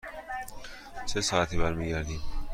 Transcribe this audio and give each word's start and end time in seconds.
چه 1.05 1.21
ساعتی 1.21 1.57
برمی 1.57 1.89
گردیم؟ 1.89 2.21